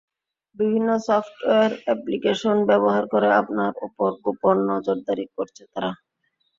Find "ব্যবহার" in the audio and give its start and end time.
2.69-3.03